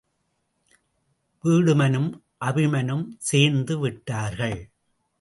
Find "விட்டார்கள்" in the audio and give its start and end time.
3.79-4.69